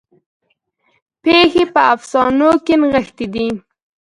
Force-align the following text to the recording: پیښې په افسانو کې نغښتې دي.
پیښې 1.23 1.63
په 1.73 1.81
افسانو 1.93 2.51
کې 2.65 2.73
نغښتې 2.81 3.25
دي. 3.33 3.47